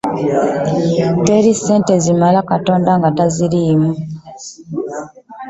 [1.25, 3.91] Teri ssente zimala nga Katonda taziriimu.